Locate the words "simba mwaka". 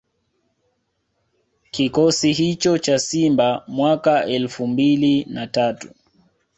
2.99-4.25